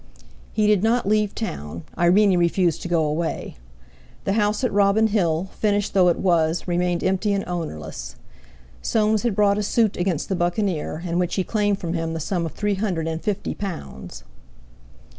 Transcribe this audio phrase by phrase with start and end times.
[0.51, 3.57] He did not leave town; Irene refused to go away.
[4.23, 8.15] The house at Robin Hill, finished though it was, remained empty and ownerless.
[8.81, 12.19] Soames had brought a suit against the Buccaneer, in which he claimed from him the
[12.19, 14.23] sum of three hundred and fifty pounds.